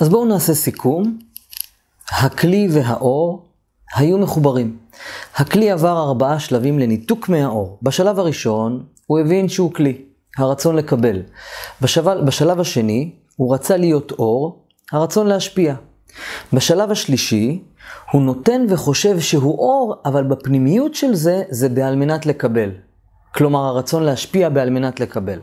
[0.00, 1.18] אז בואו נעשה סיכום.
[2.10, 3.46] הכלי והאור
[3.94, 4.76] היו מחוברים.
[5.36, 7.78] הכלי עבר ארבעה שלבים לניתוק מהאור.
[7.82, 10.02] בשלב הראשון הוא הבין שהוא כלי,
[10.38, 11.22] הרצון לקבל.
[11.82, 15.74] בשלב, בשלב השני הוא רצה להיות אור, הרצון להשפיע.
[16.52, 17.62] בשלב השלישי
[18.12, 22.70] הוא נותן וחושב שהוא אור, אבל בפנימיות של זה, זה בעל מנת לקבל.
[23.34, 25.38] כלומר, הרצון להשפיע בעל מנת לקבל.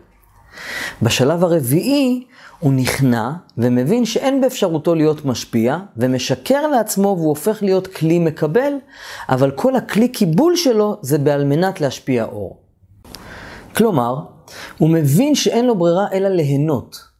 [1.01, 2.23] בשלב הרביעי
[2.59, 8.73] הוא נכנע ומבין שאין באפשרותו להיות משפיע, ומשקר לעצמו והוא הופך להיות כלי מקבל,
[9.29, 12.61] אבל כל הכלי קיבול שלו זה בעל מנת להשפיע אור.
[13.75, 14.15] כלומר,
[14.77, 17.15] הוא מבין שאין לו ברירה אלא ליהנות.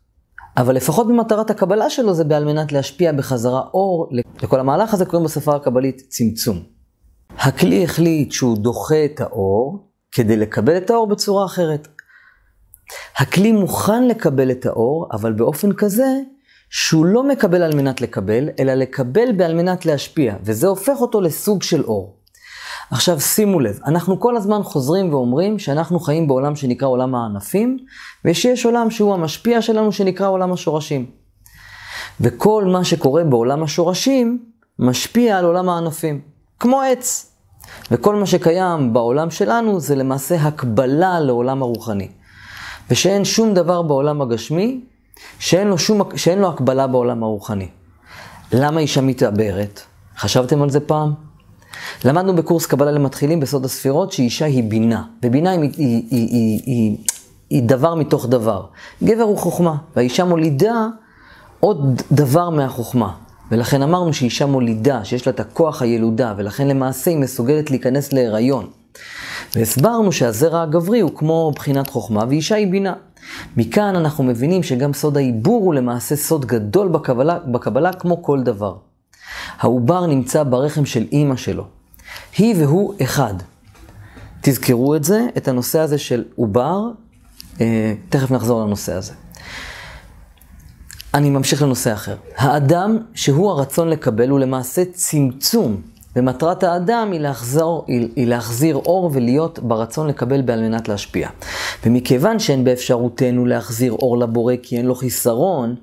[0.57, 4.09] אבל לפחות במטרת הקבלה שלו זה בעל מנת להשפיע בחזרה אור.
[4.43, 6.59] לכל המהלך הזה קוראים בשפה הקבלית צמצום.
[7.38, 11.88] הכלי החליט שהוא דוחה את האור כדי לקבל את האור בצורה אחרת.
[13.17, 16.20] הכלי מוכן לקבל את האור, אבל באופן כזה
[16.70, 21.63] שהוא לא מקבל על מנת לקבל, אלא לקבל בעל מנת להשפיע, וזה הופך אותו לסוג
[21.63, 22.15] של אור.
[22.91, 27.77] עכשיו שימו לב, אנחנו כל הזמן חוזרים ואומרים שאנחנו חיים בעולם שנקרא עולם הענפים,
[28.26, 31.05] ושיש עולם שהוא המשפיע שלנו שנקרא עולם השורשים.
[32.21, 34.45] וכל מה שקורה בעולם השורשים
[34.79, 36.21] משפיע על עולם הענפים,
[36.60, 37.32] כמו עץ.
[37.91, 42.07] וכל מה שקיים בעולם שלנו זה למעשה הקבלה לעולם הרוחני.
[42.90, 44.82] ושאין שום דבר בעולם הגשמי
[45.40, 47.68] שאין לו, שום, שאין לו הקבלה בעולם הרוחני.
[48.54, 49.82] למה אישה מתעברת?
[50.18, 51.13] חשבתם על זה פעם?
[52.06, 56.98] למדנו בקורס קבלה למתחילים בסוד הספירות שאישה היא בינה, ובינה היא, היא, היא, היא, היא,
[57.50, 58.66] היא דבר מתוך דבר.
[59.04, 60.88] גבר הוא חוכמה, והאישה מולידה
[61.60, 63.13] עוד דבר מהחוכמה.
[63.52, 68.68] ולכן אמרנו שאישה מולידה, שיש לה את הכוח הילודה, ולכן למעשה היא מסוגלת להיכנס להיריון.
[69.56, 72.94] והסברנו שהזרע הגברי הוא כמו בחינת חוכמה, ואישה היא בינה.
[73.57, 78.78] מכאן אנחנו מבינים שגם סוד העיבור הוא למעשה סוד גדול בקבלה, בקבלה כמו כל דבר.
[79.59, 81.67] העובר נמצא ברחם של אימא שלו.
[82.38, 83.33] היא והוא אחד.
[84.41, 86.81] תזכרו את זה, את הנושא הזה של עובר,
[87.61, 89.13] אה, תכף נחזור לנושא הזה.
[91.13, 92.15] אני ממשיך לנושא אחר.
[92.38, 95.81] האדם שהוא הרצון לקבל הוא למעשה צמצום
[96.15, 101.29] ומטרת האדם היא, להחזור, היא, היא להחזיר אור ולהיות ברצון לקבל בעל מנת להשפיע.
[101.85, 105.75] ומכיוון שאין באפשרותנו להחזיר אור לבורא כי אין לו חיסרון,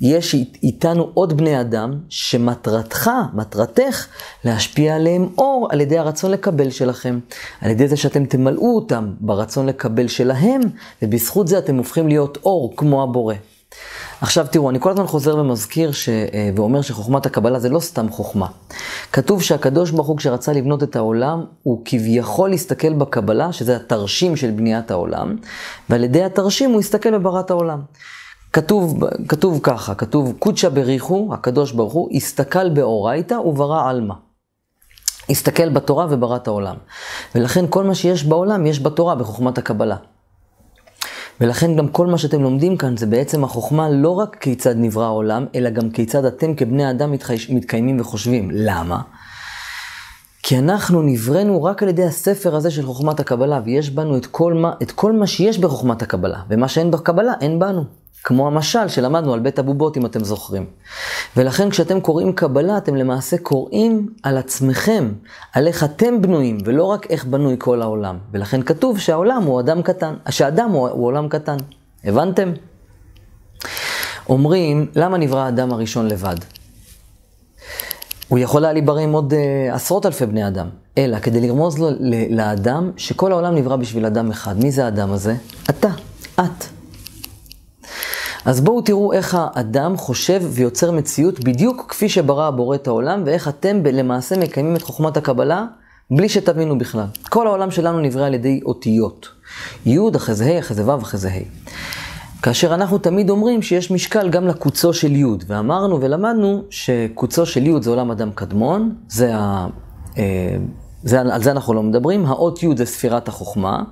[0.00, 4.06] יש איתנו עוד בני אדם שמטרתך, מטרתך,
[4.44, 7.18] להשפיע עליהם אור על ידי הרצון לקבל שלכם.
[7.60, 10.60] על ידי זה שאתם תמלאו אותם ברצון לקבל שלהם,
[11.02, 13.34] ובזכות זה אתם הופכים להיות אור כמו הבורא.
[14.20, 16.08] עכשיו תראו, אני כל הזמן חוזר ומזכיר ש...
[16.08, 18.46] אה, ואומר שחוכמת הקבלה זה לא סתם חוכמה.
[19.12, 24.50] כתוב שהקדוש ברוך הוא כשרצה לבנות את העולם, הוא כביכול הסתכל בקבלה, שזה התרשים של
[24.50, 25.36] בניית העולם,
[25.90, 27.80] ועל ידי התרשים הוא הסתכל בברת העולם.
[28.52, 34.14] כתוב, כתוב ככה, כתוב קודשא בריחו, הקדוש ברוך הוא, הסתכל באורייתא וברא עלמא.
[35.30, 36.76] הסתכל בתורה וברא את העולם.
[37.34, 39.96] ולכן כל מה שיש בעולם יש בתורה, בחוכמת הקבלה.
[41.40, 45.46] ולכן גם כל מה שאתם לומדים כאן זה בעצם החוכמה לא רק כיצד נברא העולם,
[45.54, 48.48] אלא גם כיצד אתם כבני אדם מתחייש, מתקיימים וחושבים.
[48.52, 49.00] למה?
[50.42, 54.54] כי אנחנו נבראנו רק על ידי הספר הזה של חוכמת הקבלה, ויש בנו את כל
[54.54, 57.84] מה, את כל מה שיש בחוכמת הקבלה, ומה שאין בקבלה, אין בנו.
[58.24, 60.66] כמו המשל שלמדנו על בית הבובות, אם אתם זוכרים.
[61.36, 65.12] ולכן כשאתם קוראים קבלה, אתם למעשה קוראים על עצמכם,
[65.52, 68.18] על איך אתם בנויים, ולא רק איך בנוי כל העולם.
[68.32, 71.56] ולכן כתוב שהעולם הוא אדם קטן, שאדם הוא, הוא עולם קטן.
[72.04, 72.52] הבנתם?
[74.28, 76.36] אומרים, למה נברא האדם הראשון לבד?
[78.28, 81.88] הוא יכול היה להיברא עם עוד uh, עשרות אלפי בני אדם, אלא כדי לרמוז לו,
[82.30, 84.58] לאדם שכל העולם נברא בשביל אדם אחד.
[84.58, 85.34] מי זה האדם הזה?
[85.70, 85.88] אתה,
[86.34, 86.69] את.
[88.44, 93.48] אז בואו תראו איך האדם חושב ויוצר מציאות בדיוק כפי שברא הבורא את העולם, ואיך
[93.48, 95.66] אתם למעשה מקיימים את חוכמת הקבלה
[96.10, 97.06] בלי שתבינו בכלל.
[97.28, 99.28] כל העולם שלנו נברא על ידי אותיות.
[99.86, 101.70] י' אחרי זה ה', אחרי זה ו', אחרי זה ה'.
[102.42, 107.82] כאשר אנחנו תמיד אומרים שיש משקל גם לקוצו של י', ואמרנו ולמדנו שקוצו של י'
[107.82, 109.66] זה עולם אדם קדמון, זה ה...
[110.18, 110.56] אה,
[111.02, 113.82] זה, על זה אנחנו לא מדברים, האות י' זה ספירת החוכמה,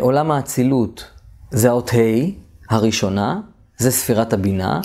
[0.00, 1.04] עולם האצילות
[1.50, 3.40] זה האות ה', הראשונה,
[3.78, 4.80] זה ספירת הבינה.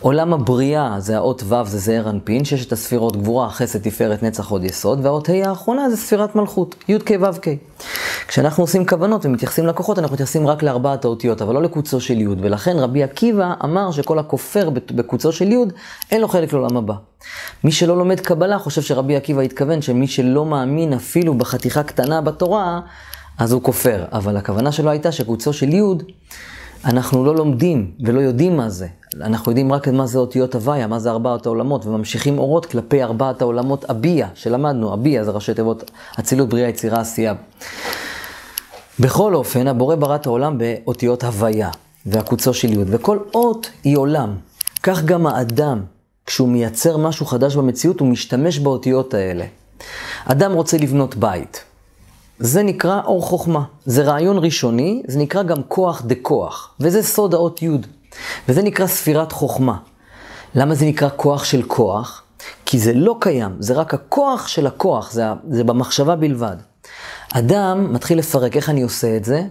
[0.00, 4.64] עולם הבריאה, זה האות ו', זה זעיר אנפין, ששת הספירות גבורה, חסד, תפארת, נצח, עוד
[4.64, 7.48] יסוד, והאות ה' האחרונה זה ספירת מלכות, י' כ' ו' כ'.
[8.28, 12.26] כשאנחנו עושים כוונות ומתייחסים לכוחות, אנחנו מתייחסים רק לארבעת האותיות, אבל לא לקוצו של י',
[12.28, 15.64] ולכן רבי עקיבא אמר שכל הכופר בקוצו של י',
[16.10, 16.94] אין לו חלק לעולם הבא.
[17.64, 22.80] מי שלא לומד קבלה חושב שרבי עקיבא התכוון שמי שלא מאמין אפילו בחתיכה קטנה בתורה,
[23.38, 24.04] אז הוא כופר.
[24.12, 25.82] אבל הכוונה שלו הייתה שקוצו של י'
[26.84, 28.86] אנחנו לא לומדים ולא יודעים מה זה.
[29.20, 33.42] אנחנו יודעים רק מה זה אותיות הוויה, מה זה ארבעת העולמות, וממשיכים אורות כלפי ארבעת
[33.42, 35.90] העולמות אביה, שלמדנו, אביה זה ראשי תיבות
[36.20, 37.34] אצילות, בריאה, יצירה, עשייה.
[39.00, 41.70] בכל אופן, הבורא ברא את העולם באותיות הוויה,
[42.06, 44.36] והקוצו של יוד, וכל אות היא עולם.
[44.82, 45.82] כך גם האדם,
[46.26, 49.44] כשהוא מייצר משהו חדש במציאות, הוא משתמש באותיות האלה.
[50.24, 51.64] אדם רוצה לבנות בית.
[52.40, 53.64] זה נקרא אור חוכמה.
[53.86, 57.68] זה רעיון ראשוני, זה נקרא גם כוח דה כוח, וזה סוד האות י',
[58.48, 59.76] וזה נקרא ספירת חוכמה.
[60.54, 62.22] למה זה נקרא כוח של כוח?
[62.66, 66.56] כי זה לא קיים, זה רק הכוח של הכוח, זה, זה במחשבה בלבד.
[67.34, 69.42] אדם מתחיל לפרק, איך אני עושה את זה?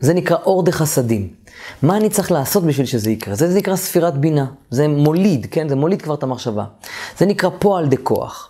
[0.00, 1.28] זה נקרא אור דה חסדים.
[1.82, 3.34] מה אני צריך לעשות בשביל שזה יקרה?
[3.34, 5.68] זה, זה נקרא ספירת בינה, זה מוליד, כן?
[5.68, 6.64] זה מוליד כבר את המחשבה.
[7.18, 8.49] זה נקרא פועל דה כוח.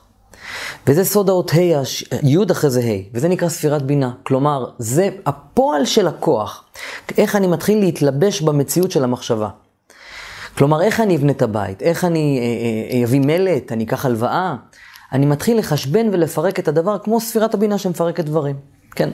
[0.86, 1.82] וזה סוד האות ה',
[2.22, 4.10] י' אחרי זה ה', וזה נקרא ספירת בינה.
[4.22, 6.64] כלומר, זה הפועל של הכוח.
[7.18, 9.48] איך אני מתחיל להתלבש במציאות של המחשבה.
[10.58, 11.82] כלומר, איך אני אבנה את הבית?
[11.82, 12.40] איך אני
[13.04, 13.72] אביא מלט?
[13.72, 14.54] אני אקח הלוואה?
[15.12, 18.56] אני מתחיל לחשבן ולפרק את הדבר כמו ספירת הבינה שמפרקת דברים.
[18.94, 19.10] כן.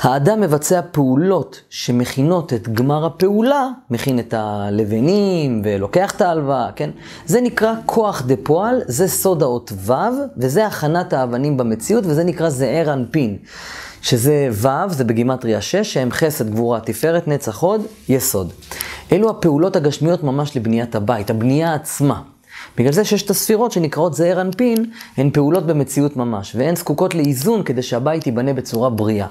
[0.00, 6.90] האדם מבצע פעולות שמכינות את גמר הפעולה, מכין את הלבנים ולוקח את ההלוואה, כן?
[7.26, 9.92] זה נקרא כוח דה פועל, זה סוד האות ו',
[10.36, 13.36] וזה הכנת האבנים במציאות, וזה נקרא זעיר אנפין.
[14.02, 18.52] שזה ו', זה בגימטריה 6, שהם חסד, גבורה, תפארת, נצח הוד, יסוד.
[19.12, 22.33] אלו הפעולות הגשמיות ממש לבניית הבית, הבנייה עצמה.
[22.76, 24.84] בגלל זה ששת הספירות שנקראות זעיר אנפין,
[25.16, 29.26] הן פעולות במציאות ממש, והן זקוקות לאיזון כדי שהבית ייבנה בצורה בריאה.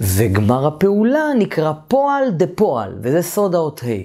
[0.00, 4.02] וגמר הפעולה נקרא פועל דה פועל, וזה סוד האות ה'.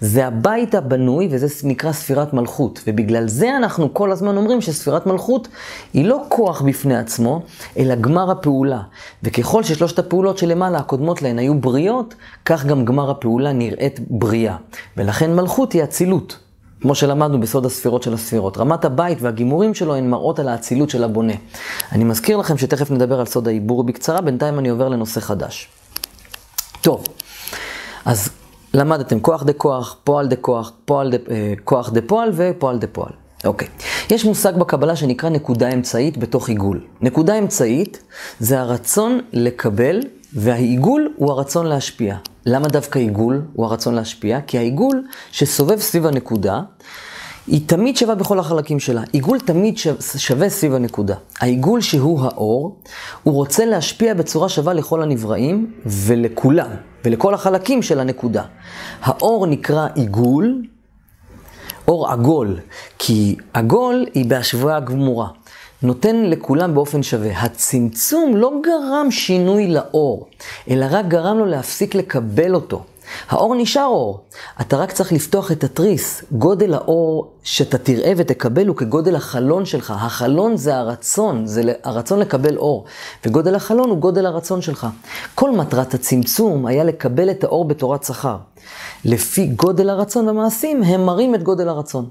[0.00, 2.80] זה הבית הבנוי, וזה נקרא ספירת מלכות.
[2.86, 5.48] ובגלל זה אנחנו כל הזמן אומרים שספירת מלכות
[5.94, 7.42] היא לא כוח בפני עצמו,
[7.78, 8.80] אלא גמר הפעולה.
[9.22, 12.14] וככל ששלושת הפעולות שלמעלה הקודמות להן היו בריאות,
[12.44, 14.56] כך גם גמר הפעולה נראית בריאה.
[14.96, 16.43] ולכן מלכות היא אצילות.
[16.84, 18.58] כמו שלמדנו בסוד הספירות של הספירות.
[18.58, 21.32] רמת הבית והגימורים שלו הן מראות על האצילות של הבונה.
[21.92, 25.68] אני מזכיר לכם שתכף נדבר על סוד העיבור בקצרה, בינתיים אני עובר לנושא חדש.
[26.80, 27.04] טוב,
[28.04, 28.28] אז
[28.74, 32.86] למדתם כוח דה כוח, פועל דה כוח, פועל דה, אה, כוח דה פועל ופועל דה
[32.86, 33.12] פועל.
[33.44, 33.68] אוקיי.
[34.10, 36.80] יש מושג בקבלה שנקרא נקודה אמצעית בתוך עיגול.
[37.00, 38.02] נקודה אמצעית
[38.40, 40.00] זה הרצון לקבל,
[40.32, 42.16] והעיגול הוא הרצון להשפיע.
[42.46, 44.40] למה דווקא עיגול הוא הרצון להשפיע?
[44.40, 46.60] כי העיגול שסובב סביב הנקודה,
[47.46, 49.02] היא תמיד שווה בכל החלקים שלה.
[49.12, 49.78] עיגול תמיד
[50.16, 51.14] שווה סביב הנקודה.
[51.40, 52.80] העיגול שהוא האור,
[53.22, 56.70] הוא רוצה להשפיע בצורה שווה לכל הנבראים ולכולם,
[57.04, 58.42] ולכל החלקים של הנקודה.
[59.02, 60.62] האור נקרא עיגול,
[61.88, 62.58] אור עגול,
[62.98, 65.28] כי עגול היא בהשוואה גמורה.
[65.82, 67.40] נותן לכולם באופן שווה.
[67.40, 70.26] הצמצום לא גרם שינוי לאור,
[70.70, 72.82] אלא רק גרם לו להפסיק לקבל אותו.
[73.28, 74.20] האור נשאר אור,
[74.60, 76.24] אתה רק צריך לפתוח את התריס.
[76.32, 79.94] גודל האור שאתה תראה ותקבל הוא כגודל החלון שלך.
[79.96, 82.84] החלון זה הרצון, זה הרצון לקבל אור,
[83.26, 84.86] וגודל החלון הוא גודל הרצון שלך.
[85.34, 88.36] כל מטרת הצמצום היה לקבל את האור בתורת שכר.
[89.04, 92.08] לפי גודל הרצון במעשים, הם מראים את גודל הרצון.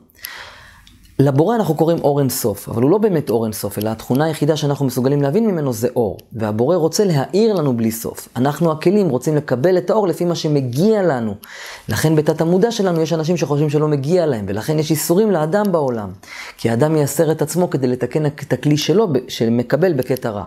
[1.20, 4.86] לבורא אנחנו קוראים אור אינסוף, אבל הוא לא באמת אור אינסוף, אלא התכונה היחידה שאנחנו
[4.86, 6.18] מסוגלים להבין ממנו זה אור.
[6.34, 8.28] והבורא רוצה להאיר לנו בלי סוף.
[8.36, 11.36] אנחנו הכלים רוצים לקבל את האור לפי מה שמגיע לנו.
[11.90, 16.10] לכן בתת המודע שלנו יש אנשים שחושבים שלא מגיע להם, ולכן יש איסורים לאדם בעולם.
[16.58, 20.44] כי האדם מייסר את עצמו כדי לתקן את הכלי שלו, שמקבל בקטע רע.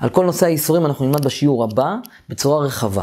[0.00, 1.94] על כל נושא האיסורים אנחנו נלמד בשיעור הבא
[2.28, 3.02] בצורה רחבה.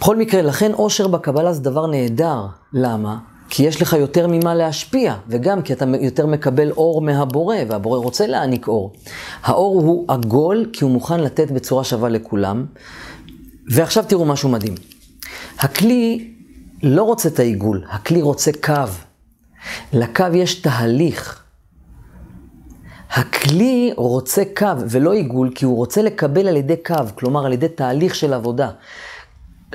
[0.00, 2.46] בכל מקרה, לכן עושר בקבלה זה דבר נהדר.
[2.72, 3.33] למה?
[3.56, 8.26] כי יש לך יותר ממה להשפיע, וגם כי אתה יותר מקבל אור מהבורא, והבורא רוצה
[8.26, 8.92] להעניק אור.
[9.42, 12.66] האור הוא עגול, כי הוא מוכן לתת בצורה שווה לכולם.
[13.70, 14.74] ועכשיו תראו משהו מדהים.
[15.58, 16.30] הכלי
[16.82, 18.72] לא רוצה את העיגול, הכלי רוצה קו.
[19.92, 21.42] לקו יש תהליך.
[23.10, 27.68] הכלי רוצה קו ולא עיגול, כי הוא רוצה לקבל על ידי קו, כלומר על ידי
[27.68, 28.70] תהליך של עבודה.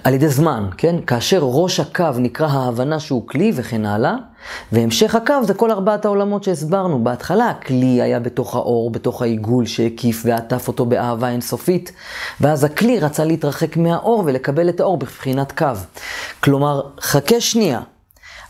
[0.04, 0.96] על ידי זמן, כן?
[1.08, 4.16] כאשר ראש הקו נקרא ההבנה שהוא כלי וכן הלאה,
[4.72, 7.04] והמשך הקו זה כל ארבעת העולמות שהסברנו.
[7.04, 11.92] בהתחלה הכלי היה בתוך האור, בתוך העיגול שהקיף ועטף אותו באהבה אינסופית,
[12.42, 15.66] ואז הכלי רצה להתרחק מהאור ולקבל את האור בבחינת קו.
[16.40, 17.80] כלומר, חכה שנייה,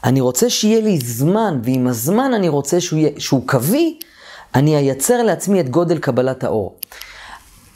[0.04, 4.00] אני רוצה שיהיה לי זמן, ועם הזמן אני רוצה שהוא, יהיה, שהוא קווי,
[4.56, 6.76] אני אייצר לעצמי את גודל קבלת האור.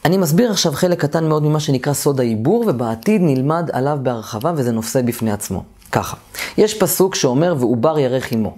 [0.06, 4.72] אני מסביר עכשיו חלק קטן מאוד ממה שנקרא סוד העיבור, ובעתיד נלמד עליו בהרחבה, וזה
[4.72, 5.64] נושא בפני עצמו.
[5.92, 6.18] ככה,
[6.58, 8.56] יש פסוק שאומר, ועובר ירך עמו.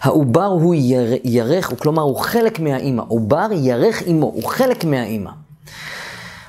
[0.00, 3.02] העובר הוא יר, ירך, כלומר הוא חלק מהאימא.
[3.08, 5.30] עובר ירך עמו, הוא חלק מהאימא.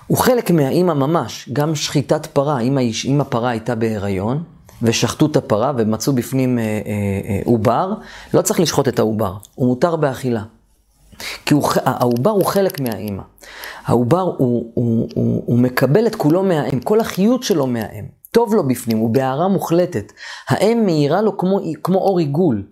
[0.07, 1.49] הוא חלק מהאימא ממש.
[1.53, 2.59] גם שחיטת פרה,
[3.05, 4.43] אם הפרה הייתה בהיריון,
[4.81, 6.59] ושחטו את הפרה ומצאו בפנים
[7.45, 8.03] עובר, אה, אה, אה,
[8.33, 10.43] לא צריך לשחוט את העובר, הוא מותר באכילה.
[11.45, 13.23] כי העובר הוא חלק מהאימא.
[13.85, 18.05] העובר הוא, הוא, הוא, הוא, הוא מקבל את כולו מהאם, כל החיות שלו מהאם.
[18.31, 20.11] טוב לו בפנים, הוא בהערה מוחלטת.
[20.49, 22.63] האם מאירה לו כמו, כמו אור עיגול.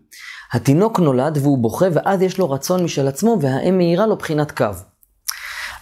[0.53, 4.65] התינוק נולד והוא בוכה ואז יש לו רצון משל עצמו והאם מאירה לו בחינת קו.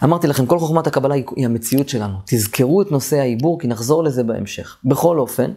[0.04, 2.14] אמרתי לכם, כל חוכמת הקבלה היא המציאות שלנו.
[2.26, 4.76] תזכרו את נושא העיבור כי נחזור לזה בהמשך.
[4.84, 5.50] בכל אופן,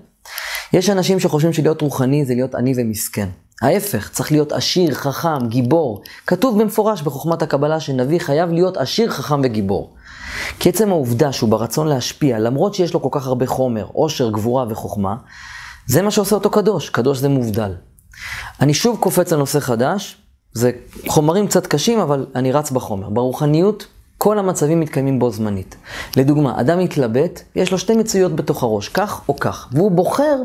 [0.73, 3.29] יש אנשים שחושבים שלהיות רוחני זה להיות עני ומסכן.
[3.61, 6.01] ההפך, צריך להיות עשיר, חכם, גיבור.
[6.27, 9.95] כתוב במפורש בחוכמת הקבלה שנביא חייב להיות עשיר, חכם וגיבור.
[10.59, 14.65] כי עצם העובדה שהוא ברצון להשפיע, למרות שיש לו כל כך הרבה חומר, עושר, גבורה
[14.69, 15.15] וחוכמה,
[15.87, 16.89] זה מה שעושה אותו קדוש.
[16.89, 17.71] קדוש זה מובדל.
[18.61, 20.17] אני שוב קופץ לנושא חדש,
[20.53, 20.71] זה
[21.07, 23.09] חומרים קצת קשים, אבל אני רץ בחומר.
[23.09, 23.85] ברוחניות,
[24.21, 25.75] כל המצבים מתקיימים בו זמנית.
[26.17, 30.35] לדוגמה, אדם מתלבט, יש לו שתי מציאויות בתוך הראש, כך או כך, והוא בוחר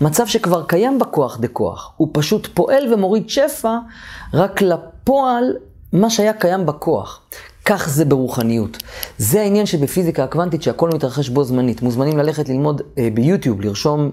[0.00, 1.92] מצב שכבר קיים בכוח דה כוח.
[1.96, 3.76] הוא פשוט פועל ומוריד שפע
[4.34, 5.44] רק לפועל
[5.92, 7.20] מה שהיה קיים בכוח.
[7.64, 8.82] כך זה ברוחניות.
[9.18, 11.82] זה העניין שבפיזיקה הקוונטית שהכל מתרחש בו זמנית.
[11.82, 14.10] מוזמנים ללכת ללמוד אה, ביוטיוב, לרשום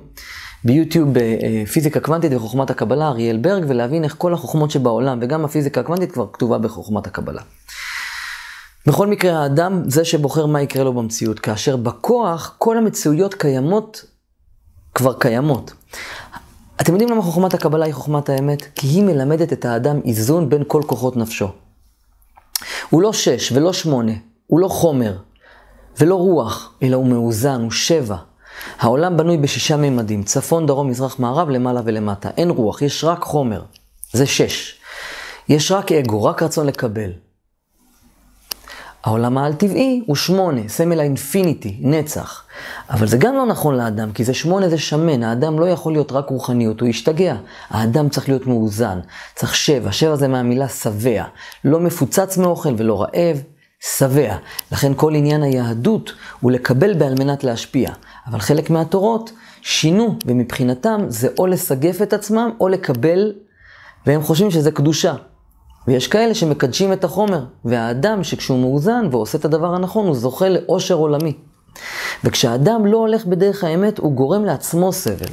[0.64, 5.82] ביוטיוב אה, פיזיקה קוונטית וחוכמת הקבלה, אריאל ברג, ולהבין איך כל החוכמות שבעולם, וגם הפיזיקה
[5.82, 7.42] הקוונטית כבר כתובה בחוכמת הקבלה.
[8.88, 14.06] בכל מקרה, האדם זה שבוחר מה יקרה לו במציאות, כאשר בכוח כל המציאויות קיימות,
[14.96, 15.74] כבר קיימות.
[16.82, 18.68] אתם יודעים למה חוכמת הקבלה היא חוכמת האמת?
[18.76, 21.48] כי היא מלמדת את האדם איזון בין כל כוחות נפשו.
[22.90, 24.12] הוא לא שש ולא שמונה,
[24.48, 25.18] הוא לא חומר
[26.00, 28.18] ולא רוח, אלא הוא מאוזן, הוא שבע.
[28.80, 32.30] העולם בנוי בשישה ממדים, צפון, דרום, מזרח, מערב, למעלה ולמטה.
[32.38, 33.62] אין רוח, יש רק חומר.
[34.14, 34.76] זה שש.
[35.50, 37.12] יש רק אגו, רק רצון לקבל.
[39.08, 42.44] העולם העל-טבעי הוא שמונה, סמל האינפיניטי, נצח.
[42.90, 46.12] אבל זה גם לא נכון לאדם, כי זה שמונה זה שמן, האדם לא יכול להיות
[46.12, 47.36] רק רוחניות, הוא ישתגע.
[47.70, 49.00] האדם צריך להיות מאוזן,
[49.36, 51.24] צריך שבע, שבע זה מהמילה שבע.
[51.64, 53.42] לא מפוצץ מאוכל ולא רעב,
[53.98, 54.36] שבע.
[54.72, 57.92] לכן כל עניין היהדות הוא לקבל בעל מנת להשפיע.
[58.28, 63.34] אבל חלק מהתורות שינו, ומבחינתם זה או לסגף את עצמם או לקבל,
[64.06, 65.14] והם חושבים שזה קדושה.
[65.88, 70.96] ויש כאלה שמקדשים את החומר, והאדם שכשהוא מאוזן ועושה את הדבר הנכון, הוא זוכה לאושר
[70.96, 71.34] עולמי.
[72.24, 75.28] וכשהאדם לא הולך בדרך האמת, הוא גורם לעצמו סבל.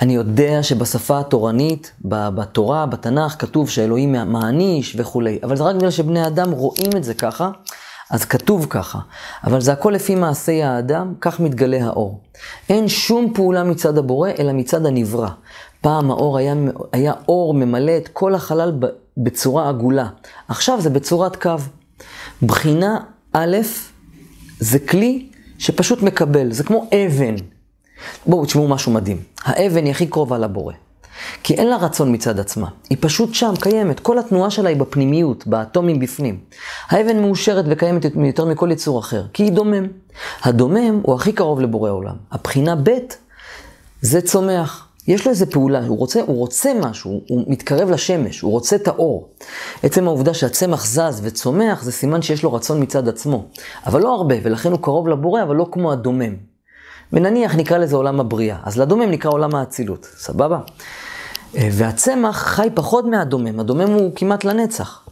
[0.00, 6.26] אני יודע שבשפה התורנית, בתורה, בתנ"ך, כתוב שאלוהים מעניש וכולי, אבל זה רק בגלל שבני
[6.26, 7.50] אדם רואים את זה ככה,
[8.10, 8.98] אז כתוב ככה.
[9.44, 12.20] אבל זה הכל לפי מעשי האדם, כך מתגלה האור.
[12.68, 15.28] אין שום פעולה מצד הבורא, אלא מצד הנברא.
[15.80, 16.54] פעם האור היה,
[16.92, 18.72] היה אור ממלא את כל החלל
[19.16, 20.08] בצורה עגולה.
[20.48, 21.56] עכשיו זה בצורת קו.
[22.42, 22.98] בחינה
[23.32, 23.56] א',
[24.60, 27.34] זה כלי שפשוט מקבל, זה כמו אבן.
[28.26, 29.22] בואו תשמעו משהו מדהים.
[29.44, 30.74] האבן היא הכי קרובה לבורא.
[31.42, 32.68] כי אין לה רצון מצד עצמה.
[32.90, 34.00] היא פשוט שם, קיימת.
[34.00, 36.38] כל התנועה שלה היא בפנימיות, באטומים בפנים.
[36.88, 39.86] האבן מאושרת וקיימת יותר מכל יצור אחר, כי היא דומם.
[40.42, 42.16] הדומם הוא הכי קרוב לבורא עולם.
[42.32, 42.90] הבחינה ב'
[44.00, 44.88] זה צומח.
[45.08, 48.88] יש לו איזה פעולה, הוא רוצה, הוא רוצה משהו, הוא מתקרב לשמש, הוא רוצה את
[48.88, 49.28] האור.
[49.82, 53.44] עצם העובדה שהצמח זז וצומח, זה סימן שיש לו רצון מצד עצמו.
[53.86, 56.34] אבל לא הרבה, ולכן הוא קרוב לבורא, אבל לא כמו הדומם.
[57.12, 60.58] ונניח נקרא לזה עולם הבריאה, אז לדומם נקרא עולם האצילות, סבבה?
[61.56, 65.02] אה, והצמח חי פחות מהדומם, הדומם הוא כמעט לנצח.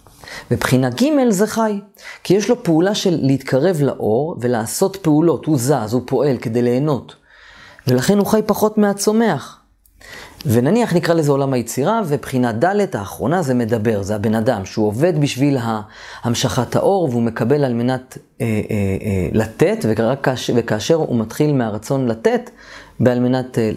[0.50, 1.80] מבחינה ג' זה חי,
[2.24, 7.14] כי יש לו פעולה של להתקרב לאור ולעשות פעולות, הוא זז, הוא פועל כדי ליהנות.
[7.86, 9.63] ולכן הוא חי פחות מהצומח.
[10.46, 15.20] ונניח נקרא לזה עולם היצירה, ובחינה ד' האחרונה זה מדבר, זה הבן אדם, שהוא עובד
[15.20, 15.58] בשביל
[16.22, 21.52] המשכת האור, והוא מקבל על מנת אה, אה, אה, לתת, ורק כאשר, וכאשר הוא מתחיל
[21.52, 22.50] מהרצון לתת,
[23.00, 23.70] בעל מנת, אה,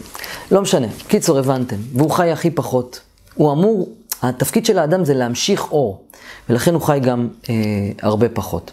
[0.51, 2.99] לא משנה, קיצור הבנתם, והוא חי הכי פחות.
[3.35, 3.89] הוא אמור,
[4.21, 6.01] התפקיד של האדם זה להמשיך אור,
[6.49, 7.55] ולכן הוא חי גם אה,
[8.01, 8.71] הרבה פחות.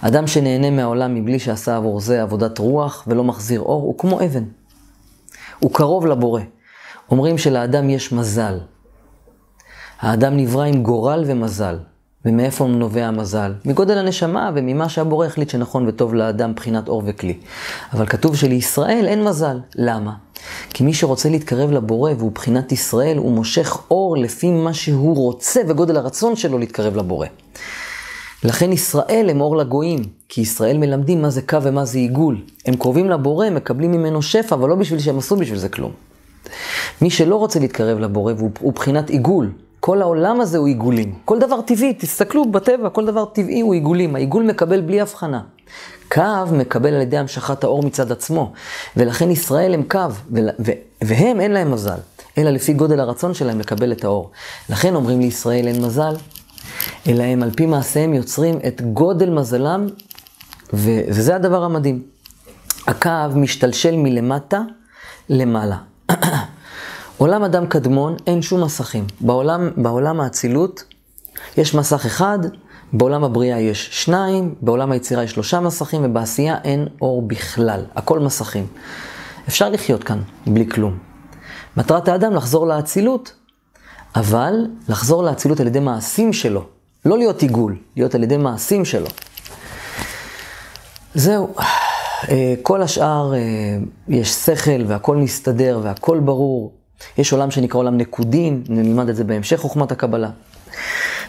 [0.00, 4.44] אדם שנהנה מהעולם מבלי שעשה עבור זה עבודת רוח ולא מחזיר אור, הוא כמו אבן.
[5.58, 6.40] הוא קרוב לבורא.
[7.10, 8.58] אומרים שלאדם יש מזל.
[10.00, 11.78] האדם נברא עם גורל ומזל.
[12.24, 13.52] ומאיפה נובע המזל?
[13.64, 17.38] מגודל הנשמה וממה שהבורא החליט שנכון וטוב לאדם מבחינת אור וכלי.
[17.92, 19.58] אבל כתוב שלישראל אין מזל.
[19.74, 20.12] למה?
[20.70, 25.60] כי מי שרוצה להתקרב לבורא והוא מבחינת ישראל, הוא מושך אור לפי מה שהוא רוצה
[25.68, 27.26] וגודל הרצון שלו להתקרב לבורא.
[28.44, 32.36] לכן ישראל הם אור לגויים, כי ישראל מלמדים מה זה קו ומה זה עיגול.
[32.66, 35.92] הם קרובים לבורא, מקבלים ממנו שפע, אבל לא בשביל שהם עשו בשביל זה כלום.
[37.02, 41.14] מי שלא רוצה להתקרב לבורא והוא בחינת עיגול, כל העולם הזה הוא עיגולים.
[41.24, 44.16] כל דבר טבעי, תסתכלו בטבע, כל דבר טבעי הוא עיגולים.
[44.16, 45.40] העיגול מקבל בלי הבחנה.
[46.12, 46.22] קו
[46.52, 48.52] מקבל על ידי המשכת האור מצד עצמו,
[48.96, 49.98] ולכן ישראל הם קו,
[51.02, 51.98] והם אין להם מזל,
[52.38, 54.30] אלא לפי גודל הרצון שלהם לקבל את האור.
[54.70, 56.14] לכן אומרים לישראל אין מזל,
[57.08, 59.86] אלא הם על פי מעשיהם יוצרים את גודל מזלם,
[60.72, 62.02] וזה הדבר המדהים.
[62.86, 64.60] הקו משתלשל מלמטה
[65.28, 65.76] למעלה.
[67.18, 69.06] עולם אדם קדמון, אין שום מסכים.
[69.20, 70.84] בעולם, בעולם האצילות
[71.56, 72.38] יש מסך אחד,
[72.92, 77.84] בעולם הבריאה יש שניים, בעולם היצירה יש שלושה מסכים, ובעשייה אין אור בכלל.
[77.94, 78.66] הכל מסכים.
[79.48, 80.98] אפשר לחיות כאן בלי כלום.
[81.76, 83.32] מטרת האדם לחזור לאצילות,
[84.16, 84.54] אבל
[84.88, 86.64] לחזור לאצילות על ידי מעשים שלו.
[87.04, 89.06] לא להיות עיגול, להיות על ידי מעשים שלו.
[91.14, 91.54] זהו.
[92.30, 93.38] אה, כל השאר, אה,
[94.08, 96.72] יש שכל והכל מסתדר והכל ברור.
[97.18, 100.30] יש עולם שנקרא עולם נקודין, נלמד את זה בהמשך חוכמת הקבלה.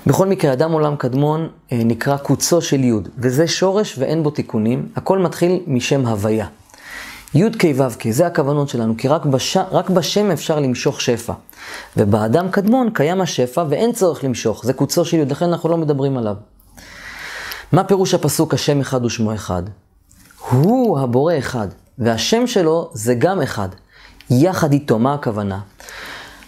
[0.08, 4.88] בכל מקרה, אדם עולם קדמון אה, נקרא קוצו של יוד, וזה שורש ואין בו תיקונים,
[4.96, 6.48] הכל מתחיל משם הוויה.
[7.36, 9.58] י' כ' ו' כ', זה הכוונות שלנו, כי רק, בש...
[9.58, 11.34] רק בשם אפשר למשוך שפע.
[11.98, 16.18] ובאדם קדמון קיים השפע ואין צורך למשוך, זה קוצו של י', לכן אנחנו לא מדברים
[16.18, 16.36] עליו.
[17.72, 19.64] מה פירוש הפסוק השם אחד ושמו אחד?
[20.50, 23.70] הוא הבורא אחד, והשם שלו זה גם אחד.
[24.30, 25.60] יחד איתו, מה הכוונה?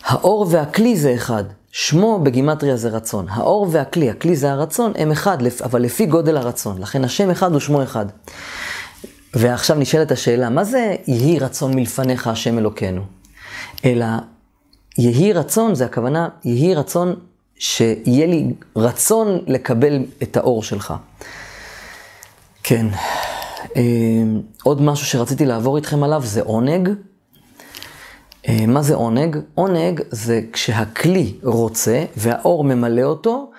[0.04, 3.26] האור והכלי זה אחד, שמו בגימטריה זה רצון.
[3.30, 6.82] האור והכלי, הכלי זה הרצון, הם אחד, אבל לפי גודל הרצון.
[6.82, 8.06] לכן השם אחד ושמו אחד.
[9.34, 13.02] ועכשיו נשאלת השאלה, מה זה יהי רצון מלפניך השם אלוקינו?
[13.86, 14.06] אלא
[14.98, 17.16] יהי רצון, זה הכוונה, יהי רצון
[17.60, 20.94] שיהיה לי רצון לקבל את האור שלך.
[22.64, 22.88] כן.
[23.76, 23.82] אה,
[24.64, 26.90] עוד משהו שרציתי לעבור איתכם עליו זה עונג.
[28.48, 29.38] אה, מה זה עונג?
[29.56, 33.52] עונג זה כשהכלי רוצה והאור ממלא אותו,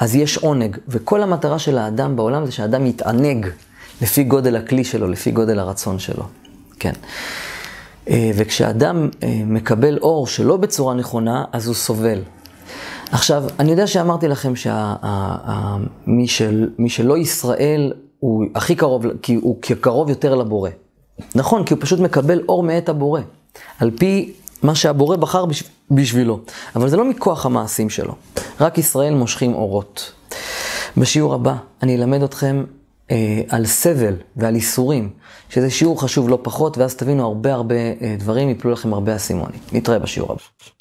[0.00, 0.76] אז יש עונג.
[0.88, 3.46] וכל המטרה של האדם בעולם זה שהאדם יתענג
[4.02, 6.24] לפי גודל הכלי שלו, לפי גודל הרצון שלו.
[6.78, 6.92] כן.
[8.08, 9.08] אה, וכשאדם
[9.46, 12.18] מקבל אור שלא בצורה נכונה, אז הוא סובל.
[13.10, 17.92] עכשיו, אני יודע שאמרתי לכם שמי של, שלא ישראל
[18.26, 20.70] הוא הכי קרוב, כי הוא קרוב יותר לבורא.
[21.34, 23.20] נכון, כי הוא פשוט מקבל אור מאת הבורא.
[23.78, 25.44] על פי מה שהבורא בחר
[25.90, 26.40] בשבילו.
[26.76, 28.14] אבל זה לא מכוח המעשים שלו.
[28.60, 30.12] רק ישראל מושכים אורות.
[30.96, 32.64] בשיעור הבא אני אלמד אתכם
[33.10, 35.10] אה, על סבל ועל איסורים,
[35.48, 39.60] שזה שיעור חשוב לא פחות, ואז תבינו הרבה הרבה אה, דברים, יפלו לכם הרבה אסימונים.
[39.72, 40.75] נתראה בשיעור הבא.